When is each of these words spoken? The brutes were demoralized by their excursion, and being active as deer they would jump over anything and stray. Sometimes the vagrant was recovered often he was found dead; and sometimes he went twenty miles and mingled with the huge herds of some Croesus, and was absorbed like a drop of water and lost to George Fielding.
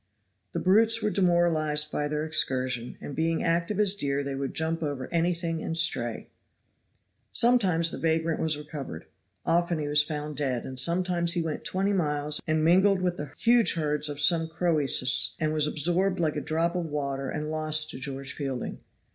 The 0.53 0.59
brutes 0.59 1.03
were 1.03 1.11
demoralized 1.11 1.91
by 1.91 2.07
their 2.07 2.25
excursion, 2.25 2.97
and 3.01 3.15
being 3.15 3.43
active 3.43 3.79
as 3.79 3.93
deer 3.93 4.23
they 4.23 4.33
would 4.33 4.55
jump 4.55 4.81
over 4.81 5.07
anything 5.13 5.61
and 5.61 5.77
stray. 5.77 6.29
Sometimes 7.31 7.91
the 7.91 7.99
vagrant 7.99 8.39
was 8.41 8.57
recovered 8.57 9.05
often 9.45 9.77
he 9.77 9.87
was 9.87 10.01
found 10.01 10.37
dead; 10.37 10.65
and 10.65 10.79
sometimes 10.79 11.33
he 11.33 11.43
went 11.43 11.63
twenty 11.63 11.93
miles 11.93 12.41
and 12.47 12.63
mingled 12.65 12.99
with 13.03 13.17
the 13.17 13.29
huge 13.37 13.75
herds 13.75 14.09
of 14.09 14.19
some 14.19 14.47
Croesus, 14.47 15.35
and 15.39 15.53
was 15.53 15.67
absorbed 15.67 16.19
like 16.19 16.35
a 16.35 16.41
drop 16.41 16.75
of 16.75 16.85
water 16.87 17.29
and 17.29 17.51
lost 17.51 17.91
to 17.91 17.99
George 17.99 18.33
Fielding. 18.33 18.79